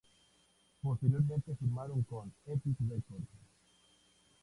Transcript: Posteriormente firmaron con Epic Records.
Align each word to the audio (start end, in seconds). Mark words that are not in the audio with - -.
Posteriormente 0.81 1.55
firmaron 1.59 2.01
con 2.01 2.33
Epic 2.47 2.75
Records. 2.89 3.27